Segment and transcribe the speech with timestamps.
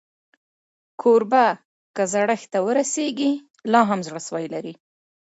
[1.01, 1.45] کوربه
[1.95, 3.31] که زړښت ته ورسېږي،
[3.71, 4.73] لا هم زړهسوی لري.